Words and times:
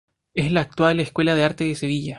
Es 0.33 0.51
la 0.51 0.61
actual 0.61 0.99
Escuela 0.99 1.35
de 1.35 1.43
Arte 1.43 1.63
de 1.63 1.75
Sevilla. 1.75 2.09